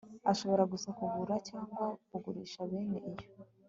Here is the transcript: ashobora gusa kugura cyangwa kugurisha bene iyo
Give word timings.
ashobora 0.31 0.63
gusa 0.73 0.89
kugura 0.97 1.35
cyangwa 1.49 1.85
kugurisha 2.09 2.59
bene 2.69 2.97
iyo 3.11 3.27